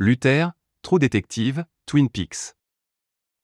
Luther, 0.00 0.50
True 0.82 0.98
Detective, 0.98 1.66
Twin 1.86 2.08
Peaks. 2.08 2.56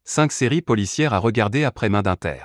Cinq 0.02 0.33
séries 0.33 0.62
policières 0.62 1.15
à 1.15 1.19
regarder 1.19 1.62
après 1.62 1.88
Main 1.88 2.02
d'Inter. 2.02 2.42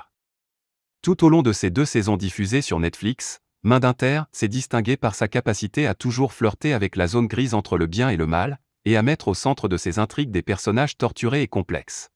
Tout 1.02 1.24
au 1.26 1.30
long 1.30 1.42
de 1.42 1.52
ces 1.52 1.72
deux 1.72 1.86
saisons 1.86 2.16
diffusées 2.16 2.62
sur 2.62 2.80
Netflix, 2.80 3.40
Main 3.64 3.80
d'Inter 3.80 4.22
s'est 4.32 4.48
distingué 4.48 4.96
par 4.96 5.16
sa 5.16 5.28
capacité 5.28 5.88
à 5.88 5.96
toujours 5.96 6.34
flirter 6.34 6.72
avec 6.72 6.98
la 6.98 7.08
zone 7.08 7.26
grise 7.26 7.56
entre 7.56 7.80
le 7.80 7.88
bien 7.88 8.10
et 8.10 8.16
le 8.16 8.28
mal, 8.28 8.60
et 8.86 8.96
à 8.96 9.02
mettre 9.02 9.28
au 9.28 9.34
centre 9.34 9.68
de 9.68 9.76
ses 9.76 9.98
intrigues 9.98 10.30
des 10.30 10.44
personnages 10.44 10.98
torturés 10.98 11.42
et 11.42 11.48
complexes. 11.48 12.12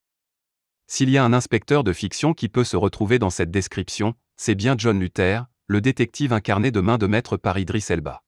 S'il 0.85 1.09
y 1.09 1.17
a 1.17 1.25
un 1.25 1.33
inspecteur 1.33 1.83
de 1.83 1.91
fiction 1.91 2.35
qui 2.35 2.49
peut 2.49 2.63
se 2.63 2.77
retrouver 2.77 3.17
dans 3.17 3.31
cette 3.31 3.49
description, 3.49 4.13
c'est 4.37 4.53
bien 4.53 4.75
John 4.77 4.99
Luther, 4.99 5.47
le 5.65 5.81
détective 5.81 6.33
incarné 6.33 6.69
de 6.69 6.81
main 6.81 6.99
de 6.99 7.07
maître 7.07 7.35
par 7.35 7.57
Idris 7.57 7.87
Elba. 7.89 8.21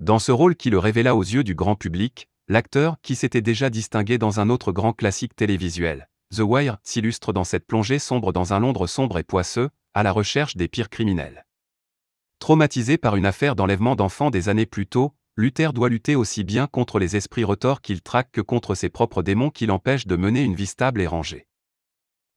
Dans 0.00 0.18
ce 0.18 0.32
rôle 0.32 0.56
qui 0.56 0.70
le 0.70 0.78
révéla 0.78 1.14
aux 1.14 1.22
yeux 1.22 1.44
du 1.44 1.54
grand 1.54 1.76
public, 1.76 2.30
l'acteur, 2.52 2.96
qui 3.02 3.16
s'était 3.16 3.40
déjà 3.40 3.70
distingué 3.70 4.18
dans 4.18 4.38
un 4.38 4.48
autre 4.48 4.70
grand 4.70 4.92
classique 4.92 5.34
télévisuel, 5.34 6.08
The 6.34 6.40
Wire, 6.40 6.78
s'illustre 6.84 7.32
dans 7.32 7.44
cette 7.44 7.66
plongée 7.66 7.98
sombre 7.98 8.32
dans 8.32 8.52
un 8.52 8.60
Londres 8.60 8.86
sombre 8.86 9.18
et 9.18 9.24
poisseux, 9.24 9.70
à 9.94 10.02
la 10.02 10.12
recherche 10.12 10.56
des 10.56 10.68
pires 10.68 10.88
criminels. 10.88 11.46
Traumatisé 12.38 12.98
par 12.98 13.16
une 13.16 13.26
affaire 13.26 13.56
d'enlèvement 13.56 13.96
d'enfants 13.96 14.30
des 14.30 14.48
années 14.48 14.66
plus 14.66 14.86
tôt, 14.86 15.14
Luther 15.36 15.72
doit 15.72 15.88
lutter 15.88 16.14
aussi 16.14 16.44
bien 16.44 16.66
contre 16.66 16.98
les 16.98 17.16
esprits 17.16 17.44
retors 17.44 17.80
qu'il 17.80 18.02
traque 18.02 18.30
que 18.32 18.40
contre 18.40 18.74
ses 18.74 18.90
propres 18.90 19.22
démons 19.22 19.50
qui 19.50 19.66
l'empêchent 19.66 20.06
de 20.06 20.16
mener 20.16 20.42
une 20.42 20.54
vie 20.54 20.66
stable 20.66 21.00
et 21.00 21.06
rangée. 21.06 21.46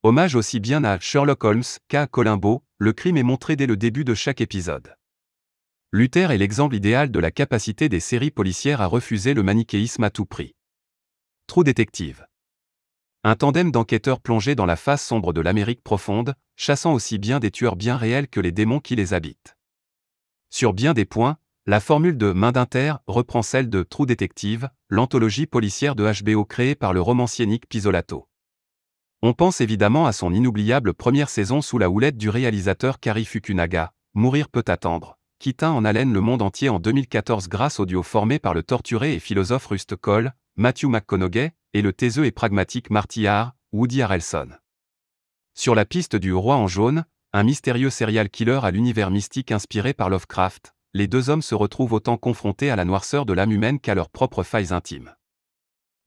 Hommage 0.04 0.36
aussi 0.36 0.60
bien 0.60 0.84
à 0.84 1.00
Sherlock 1.00 1.44
Holmes 1.44 1.64
qu'à 1.88 2.08
Columbo, 2.08 2.64
le 2.78 2.94
crime 2.94 3.18
est 3.18 3.24
montré 3.24 3.56
dès 3.56 3.66
le 3.66 3.76
début 3.76 4.06
de 4.06 4.14
chaque 4.14 4.40
épisode. 4.40 4.96
Luther 5.92 6.32
est 6.32 6.38
l'exemple 6.38 6.76
idéal 6.76 7.10
de 7.10 7.20
la 7.20 7.32
capacité 7.32 7.88
des 7.88 8.02
séries 8.02 8.32
policières 8.32 8.82
à 8.82 8.86
refuser 8.86 9.34
le 9.34 9.44
manichéisme 9.44 10.04
à 10.04 10.10
tout 10.10 10.26
prix. 10.26 10.54
True 11.48 11.64
Détective. 11.64 12.28
Un 13.24 13.36
tandem 13.36 13.72
d'enquêteurs 13.72 14.20
plongés 14.20 14.56
dans 14.56 14.66
la 14.66 14.76
face 14.76 15.06
sombre 15.06 15.32
de 15.32 15.40
l'Amérique 15.40 15.82
profonde, 15.82 16.36
chassant 16.58 16.94
aussi 16.94 17.18
bien 17.18 17.40
des 17.40 17.50
tueurs 17.50 17.78
bien 17.78 17.96
réels 17.96 18.28
que 18.28 18.42
les 18.42 18.52
démons 18.52 18.82
qui 18.82 18.98
les 18.98 19.14
habitent. 19.14 19.56
Sur 20.50 20.74
bien 20.74 20.94
des 20.94 21.06
points, 21.06 21.38
la 21.66 21.80
formule 21.80 22.18
de 22.18 22.32
Main 22.34 22.52
d'Inter 22.52 22.96
reprend 23.08 23.42
celle 23.42 23.70
de 23.70 23.82
True 23.82 24.06
Detective, 24.06 24.70
l'anthologie 24.90 25.48
policière 25.48 25.96
de 25.96 26.12
HBO 26.22 26.46
créée 26.46 26.76
par 26.76 26.94
le 26.94 27.02
romancier 27.02 27.46
Nick 27.46 27.70
Pizzolato. 27.70 28.28
On 29.22 29.34
pense 29.34 29.62
évidemment 29.62 30.08
à 30.08 30.12
son 30.12 30.34
inoubliable 30.34 30.94
première 30.94 31.30
saison 31.30 31.62
sous 31.62 31.78
la 31.78 31.90
houlette 31.90 32.18
du 32.18 32.30
réalisateur 32.30 33.00
Kari 33.00 33.24
Fukunaga, 33.24 33.94
Mourir 34.14 34.50
peut 34.50 34.66
attendre, 34.68 35.18
qui 35.46 35.54
tint 35.54 35.74
en 35.74 35.86
haleine 35.86 36.12
le 36.12 36.22
monde 36.22 36.42
entier 36.42 36.70
en 36.70 36.80
2014 36.80 37.50
grâce 37.50 37.80
au 37.80 37.86
duo 37.86 38.02
formé 38.02 38.40
par 38.40 38.56
le 38.56 38.64
torturé 38.64 39.14
et 39.14 39.20
philosophe 39.20 39.68
Rust 39.68 39.96
Cole, 39.96 40.34
Matthew 40.56 40.86
McConaughey, 40.86 41.52
et 41.74 41.84
le 41.84 41.94
taiseux 41.94 42.26
et 42.26 42.32
pragmatique 42.32 42.90
Marty 42.90 43.28
Hare, 43.28 43.54
Woody 43.72 44.02
Harrelson. 44.02 44.50
Sur 45.54 45.76
la 45.76 45.86
piste 45.86 46.16
du 46.16 46.34
roi 46.34 46.56
en 46.56 46.66
jaune, 46.66 47.06
un 47.32 47.44
mystérieux 47.44 47.92
serial 47.92 48.32
killer 48.32 48.62
à 48.64 48.72
l'univers 48.72 49.12
mystique 49.12 49.52
inspiré 49.52 49.94
par 49.94 50.10
Lovecraft, 50.10 50.74
les 50.96 51.06
deux 51.06 51.30
hommes 51.30 51.44
se 51.44 51.54
retrouvent 51.54 51.94
autant 51.94 52.18
confrontés 52.18 52.72
à 52.72 52.76
la 52.76 52.84
noirceur 52.84 53.28
de 53.28 53.34
l'âme 53.34 53.52
humaine 53.52 53.80
qu'à 53.80 53.94
leurs 53.94 54.10
propres 54.10 54.42
failles 54.42 54.74
intimes. 54.74 55.14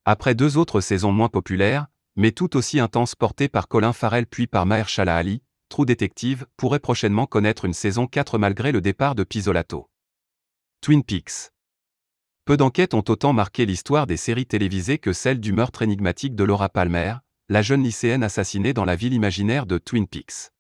Après 0.05 0.35
deux 0.35 0.57
autres 0.57 0.81
saisons 0.81 1.13
moins 1.13 1.29
populaires, 1.29 1.87
mais 2.17 2.33
tout 2.33 2.57
aussi 2.57 2.81
intenses 2.81 3.15
portées 3.15 3.49
par 3.49 3.69
Colin 3.69 3.93
Farrell 3.93 4.27
puis 4.27 4.49
par 4.49 4.67
Mahershala 4.67 5.17
Ali, 5.17 5.43
True 5.69 5.85
Detective 5.85 6.47
pourrait 6.57 6.79
prochainement 6.79 7.27
connaître 7.27 7.67
une 7.67 7.75
saison 7.75 8.07
4 8.07 8.39
malgré 8.39 8.73
le 8.73 8.81
départ 8.81 9.15
de 9.15 9.23
Pizzolato. 9.23 9.91
Twin 10.81 11.03
Peaks. 11.03 11.51
Peu 12.47 12.57
d'enquêtes 12.57 12.95
ont 12.95 13.05
autant 13.09 13.35
marqué 13.35 13.67
l'histoire 13.67 14.07
des 14.07 14.17
séries 14.17 14.47
télévisées 14.47 14.99
que 14.99 15.13
celle 15.13 15.41
du 15.41 15.53
meurtre 15.53 15.83
énigmatique 15.83 16.35
de 16.35 16.45
Laura 16.45 16.71
Palmer, 16.71 17.17
la 17.51 17.61
jeune 17.61 17.83
lycéenne 17.83 18.23
assassinée 18.23 18.73
dans 18.73 18.87
la 18.87 18.97
ville 18.97 19.13
imaginaire 19.13 19.67
de 19.67 19.77
Twin 19.77 20.07
Peaks. 20.07 20.53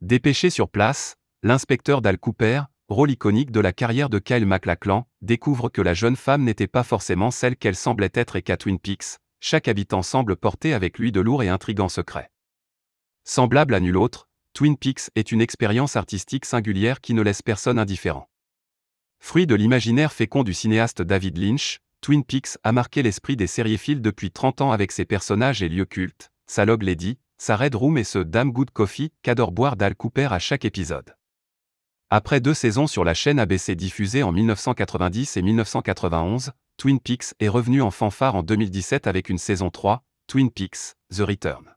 Dépêché 0.00 0.48
sur 0.48 0.70
place, 0.70 1.16
l'inspecteur 1.42 2.00
Dal 2.00 2.18
Cooper, 2.18 2.62
rôle 2.88 3.10
iconique 3.10 3.50
de 3.50 3.60
la 3.60 3.72
carrière 3.74 4.08
de 4.08 4.18
Kyle 4.18 4.46
MacLachlan, 4.46 5.06
découvre 5.20 5.68
que 5.68 5.82
la 5.82 5.92
jeune 5.92 6.16
femme 6.16 6.44
n'était 6.44 6.66
pas 6.66 6.82
forcément 6.82 7.30
celle 7.30 7.56
qu'elle 7.56 7.76
semblait 7.76 8.10
être 8.14 8.36
et 8.36 8.42
qu'à 8.42 8.56
Twin 8.56 8.78
Peaks, 8.78 9.18
chaque 9.40 9.68
habitant 9.68 10.02
semble 10.02 10.36
porter 10.36 10.72
avec 10.72 10.98
lui 10.98 11.12
de 11.12 11.20
lourds 11.20 11.42
et 11.42 11.48
intrigants 11.48 11.90
secrets. 11.90 12.30
Semblable 13.26 13.74
à 13.74 13.80
nul 13.80 13.96
autre, 13.96 14.28
Twin 14.52 14.76
Peaks 14.76 15.10
est 15.14 15.32
une 15.32 15.40
expérience 15.40 15.96
artistique 15.96 16.44
singulière 16.44 17.00
qui 17.00 17.14
ne 17.14 17.22
laisse 17.22 17.40
personne 17.40 17.78
indifférent. 17.78 18.28
Fruit 19.18 19.46
de 19.46 19.54
l'imaginaire 19.54 20.12
fécond 20.12 20.42
du 20.42 20.52
cinéaste 20.52 21.00
David 21.00 21.38
Lynch, 21.38 21.80
Twin 22.02 22.22
Peaks 22.22 22.58
a 22.64 22.72
marqué 22.72 23.02
l'esprit 23.02 23.34
des 23.34 23.46
sériéphiles 23.46 24.02
depuis 24.02 24.30
30 24.30 24.60
ans 24.60 24.72
avec 24.72 24.92
ses 24.92 25.06
personnages 25.06 25.62
et 25.62 25.70
lieux 25.70 25.86
cultes, 25.86 26.30
sa 26.46 26.66
Log 26.66 26.82
Lady, 26.82 27.18
sa 27.38 27.56
Red 27.56 27.74
Room 27.74 27.96
et 27.96 28.04
ce 28.04 28.18
Damn 28.18 28.52
Good 28.52 28.70
Coffee 28.72 29.10
qu'adore 29.22 29.52
boire 29.52 29.76
Dal 29.76 29.96
Cooper 29.96 30.28
à 30.30 30.38
chaque 30.38 30.66
épisode. 30.66 31.16
Après 32.10 32.40
deux 32.40 32.52
saisons 32.52 32.86
sur 32.86 33.04
la 33.04 33.14
chaîne 33.14 33.38
ABC 33.38 33.74
diffusée 33.74 34.22
en 34.22 34.32
1990 34.32 35.38
et 35.38 35.42
1991, 35.42 36.52
Twin 36.76 37.00
Peaks 37.00 37.32
est 37.40 37.48
revenu 37.48 37.80
en 37.80 37.90
fanfare 37.90 38.34
en 38.34 38.42
2017 38.42 39.06
avec 39.06 39.30
une 39.30 39.38
saison 39.38 39.70
3, 39.70 40.04
Twin 40.26 40.50
Peaks, 40.50 40.96
The 41.10 41.20
Return. 41.20 41.74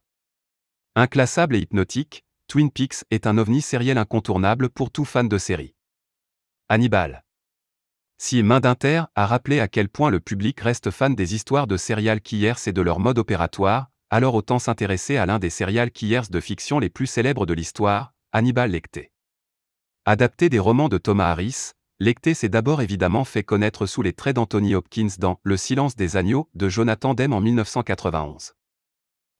Inclassable 1.00 1.54
et 1.54 1.60
hypnotique, 1.60 2.24
Twin 2.48 2.72
Peaks 2.72 3.04
est 3.12 3.28
un 3.28 3.38
ovni 3.38 3.62
sériel 3.62 3.98
incontournable 3.98 4.68
pour 4.68 4.90
tout 4.90 5.04
fan 5.04 5.28
de 5.28 5.38
série. 5.38 5.76
Hannibal. 6.68 7.24
Si 8.16 8.42
Main 8.42 8.58
d'Inter 8.58 9.04
a 9.14 9.24
rappelé 9.24 9.60
à 9.60 9.68
quel 9.68 9.88
point 9.88 10.10
le 10.10 10.18
public 10.18 10.58
reste 10.58 10.90
fan 10.90 11.14
des 11.14 11.36
histoires 11.36 11.68
de 11.68 11.76
serial 11.76 12.20
killers 12.20 12.66
et 12.66 12.72
de 12.72 12.82
leur 12.82 12.98
mode 12.98 13.20
opératoire, 13.20 13.90
alors 14.10 14.34
autant 14.34 14.58
s'intéresser 14.58 15.16
à 15.16 15.24
l'un 15.24 15.38
des 15.38 15.50
serial 15.50 15.92
killers 15.92 16.30
de 16.30 16.40
fiction 16.40 16.80
les 16.80 16.90
plus 16.90 17.06
célèbres 17.06 17.46
de 17.46 17.54
l'histoire, 17.54 18.12
Hannibal 18.32 18.72
Lecter. 18.72 19.12
Adapté 20.04 20.48
des 20.48 20.58
romans 20.58 20.88
de 20.88 20.98
Thomas 20.98 21.30
Harris, 21.30 21.74
Lecter 22.00 22.34
s'est 22.34 22.48
d'abord 22.48 22.82
évidemment 22.82 23.24
fait 23.24 23.44
connaître 23.44 23.86
sous 23.86 24.02
les 24.02 24.14
traits 24.14 24.34
d'Anthony 24.34 24.74
Hopkins 24.74 25.14
dans 25.20 25.38
Le 25.44 25.56
silence 25.56 25.94
des 25.94 26.16
agneaux 26.16 26.50
de 26.54 26.68
Jonathan 26.68 27.14
Demme 27.14 27.34
en 27.34 27.40
1991. 27.40 28.54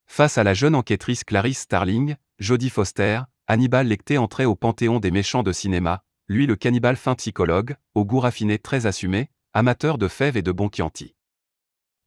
Face 0.08 0.36
à 0.36 0.42
la 0.42 0.54
jeune 0.54 0.74
enquêtrice 0.74 1.22
Clarice 1.22 1.60
Starling, 1.60 2.16
Jodie 2.41 2.70
Foster, 2.70 3.20
Hannibal 3.46 3.86
Lecter 3.86 4.19
entrait 4.19 4.46
au 4.46 4.56
panthéon 4.56 4.98
des 4.98 5.12
méchants 5.12 5.44
de 5.44 5.52
cinéma, 5.52 6.02
lui 6.26 6.46
le 6.46 6.56
cannibale 6.56 6.96
fin 6.96 7.14
psychologue, 7.14 7.76
au 7.94 8.04
goût 8.04 8.19
raffiné 8.19 8.58
très 8.58 8.86
assumé, 8.86 9.30
amateur 9.52 9.96
de 9.96 10.08
fèves 10.08 10.36
et 10.36 10.42
de 10.42 10.50
bon 10.50 10.70
Chianti. 10.74 11.14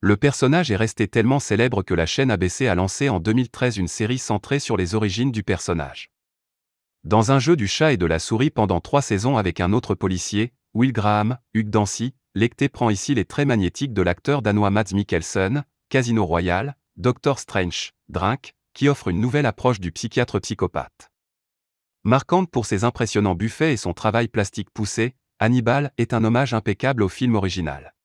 Le 0.01 0.17
personnage 0.17 0.71
est 0.71 0.75
resté 0.75 1.07
tellement 1.07 1.39
célèbre 1.39 1.83
que 1.83 1.93
la 1.93 2.05
chaîne 2.05 2.31
ABC 2.31 2.67
a 2.67 2.75
lancé 2.75 3.07
en 3.07 3.19
2013 3.19 3.77
une 3.77 3.87
série 3.87 4.17
centrée 4.17 4.59
sur 4.59 4.75
les 4.75 4.93
origines 4.93 5.31
du 5.31 5.43
personnage. 5.43 6.11
Dans 7.03 7.31
un 7.31 7.39
jeu 7.39 7.55
du 7.55 7.67
chat 7.67 7.93
et 7.93 7.97
de 7.97 8.05
la 8.05 8.19
souris 8.19 8.49
pendant 8.49 8.81
trois 8.81 9.01
saisons 9.01 9.37
avec 9.37 9.61
un 9.61 9.71
autre 9.73 9.95
policier, 9.95 10.53
Will 10.73 10.91
Graham, 10.91 11.37
Hugh 11.53 11.69
Dancy, 11.69 12.13
Lecter 12.35 12.67
prend 12.67 12.89
ici 12.89 13.13
les 13.13 13.25
traits 13.25 13.47
magnétiques 13.47 13.93
de 13.93 14.01
l'acteur 14.01 14.41
danois 14.41 14.69
Mads 14.69 14.93
Mikkelsen, 14.93 15.63
Casino 15.89 16.25
Royale, 16.25 16.75
Doctor 17.01 17.39
Strange, 17.39 17.93
Drink, 18.09 18.53
qui 18.75 18.87
offre 18.87 19.07
une 19.07 19.19
nouvelle 19.19 19.47
approche 19.47 19.79
du 19.79 19.91
psychiatre 19.91 20.39
psychopathe. 20.39 21.09
Marquante 22.03 22.51
pour 22.51 22.67
ses 22.67 22.83
impressionnants 22.83 23.33
buffets 23.33 23.73
et 23.73 23.77
son 23.77 23.93
travail 23.93 24.27
plastique 24.27 24.69
poussé, 24.69 25.15
Hannibal 25.39 25.93
est 25.97 26.13
un 26.13 26.23
hommage 26.23 26.53
impeccable 26.53 27.01
au 27.01 27.09
film 27.09 27.33
original. 27.33 27.95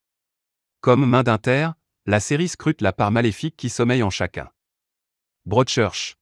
Comme 0.81 1.05
Main 1.05 1.25
d'Inter, 1.25 1.73
la 2.07 2.21
série 2.21 2.49
scrute 2.49 2.81
la 2.81 2.95
part 2.95 3.11
maléfique 3.11 3.55
qui 3.59 3.69
sommeille 3.69 4.03
en 4.03 4.09
chacun. 4.09 4.49
Broadchurch. 5.45 6.17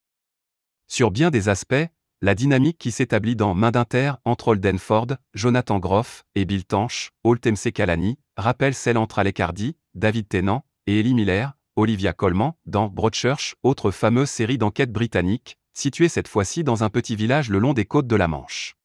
Sur 0.88 1.12
bien 1.12 1.30
des 1.30 1.48
aspects, 1.48 1.86
la 2.22 2.34
dynamique 2.34 2.78
qui 2.78 2.90
s'établit 2.90 3.36
dans 3.36 3.54
Main 3.54 3.70
d'Inter 3.70 4.14
entre 4.24 4.48
Holden 4.48 4.80
Ford, 4.80 5.12
Jonathan 5.32 5.78
Groff 5.78 6.24
et 6.34 6.44
Bill 6.44 6.64
Tanch, 6.64 7.12
Holt 7.22 7.46
MC 7.46 7.70
Kalani, 7.72 8.18
rappelle 8.36 8.74
celle 8.74 8.98
entre 8.98 9.20
Alec 9.20 9.38
Hardy, 9.38 9.76
David 9.94 10.26
Tennant 10.26 10.66
et 10.88 10.98
Ellie 10.98 11.14
Miller, 11.14 11.54
Olivia 11.76 12.12
Colman, 12.12 12.54
dans 12.66 12.88
Broadchurch, 12.88 13.56
autre 13.64 13.90
fameuse 13.90 14.30
série 14.30 14.58
d'enquête 14.58 14.92
britannique, 14.92 15.58
située 15.72 16.08
cette 16.08 16.28
fois-ci 16.28 16.62
dans 16.62 16.84
un 16.84 16.88
petit 16.88 17.16
village 17.16 17.50
le 17.50 17.58
long 17.58 17.72
des 17.72 17.84
côtes 17.84 18.06
de 18.06 18.14
la 18.14 18.28
Manche. 18.28 18.76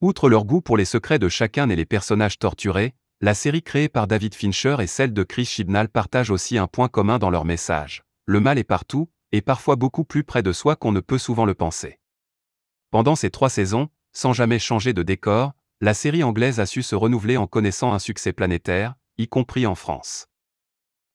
Outre 0.00 0.28
leur 0.28 0.44
goût 0.44 0.60
pour 0.60 0.76
les 0.76 0.84
secrets 0.84 1.18
de 1.18 1.28
chacun 1.28 1.68
et 1.68 1.74
les 1.74 1.84
personnages 1.84 2.38
torturés, 2.38 2.94
la 3.20 3.34
série 3.34 3.62
créée 3.62 3.88
par 3.88 4.06
David 4.06 4.36
Fincher 4.36 4.76
et 4.78 4.86
celle 4.86 5.12
de 5.12 5.24
Chris 5.24 5.46
Chibnall 5.46 5.88
partagent 5.88 6.30
aussi 6.30 6.58
un 6.58 6.68
point 6.68 6.88
commun 6.88 7.18
dans 7.18 7.30
leur 7.30 7.44
message. 7.44 8.04
Le 8.24 8.38
mal 8.38 8.58
est 8.58 8.64
partout, 8.64 9.08
et 9.32 9.40
parfois 9.40 9.74
beaucoup 9.74 10.04
plus 10.04 10.22
près 10.22 10.44
de 10.44 10.52
soi 10.52 10.76
qu'on 10.76 10.92
ne 10.92 11.00
peut 11.00 11.18
souvent 11.18 11.44
le 11.44 11.54
penser. 11.54 11.98
Pendant 12.92 13.16
ces 13.16 13.30
trois 13.30 13.50
saisons, 13.50 13.88
sans 14.12 14.32
jamais 14.32 14.60
changer 14.60 14.92
de 14.92 15.02
décor, 15.02 15.54
la 15.80 15.92
série 15.92 16.22
anglaise 16.22 16.60
a 16.60 16.66
su 16.66 16.82
se 16.82 16.94
renouveler 16.94 17.36
en 17.36 17.48
connaissant 17.48 17.92
un 17.92 17.98
succès 17.98 18.32
planétaire, 18.32 18.94
y 19.18 19.26
compris 19.26 19.66
en 19.66 19.74
France. 19.74 20.28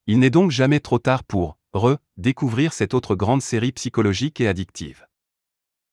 Il 0.08 0.20
n'est 0.20 0.30
donc 0.30 0.52
jamais 0.52 0.80
trop 0.80 1.00
tard 1.00 1.24
pour 1.24 1.58
re-découvrir 1.74 2.74
cette 2.74 2.94
autre 2.94 3.16
grande 3.16 3.42
série 3.42 3.72
psychologique 3.72 4.42
et 4.42 4.48
addictive. 4.48 5.06